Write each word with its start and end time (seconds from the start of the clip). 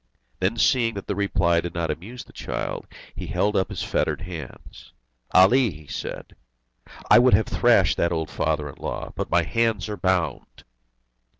Then 0.39 0.57
seeing 0.57 0.95
that 0.95 1.05
the 1.05 1.13
reply 1.13 1.61
did 1.61 1.75
not 1.75 1.91
amuse 1.91 2.23
the 2.23 2.33
child, 2.33 2.87
he 3.13 3.27
held 3.27 3.55
up 3.55 3.69
his 3.69 3.83
fettered 3.83 4.21
hands. 4.21 4.93
"Ali," 5.29 5.69
he 5.69 5.85
said, 5.85 6.35
"I 7.11 7.19
would 7.19 7.35
have 7.35 7.45
thrashed 7.45 7.97
that 7.97 8.11
old 8.11 8.31
father 8.31 8.67
in 8.67 8.81
law, 8.81 9.11
but 9.15 9.29
my 9.29 9.43
hands 9.43 9.89
are 9.89 9.97
bound!" 9.97 10.63